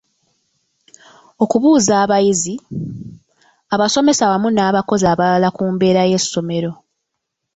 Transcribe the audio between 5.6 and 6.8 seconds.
mbeera y'essomero.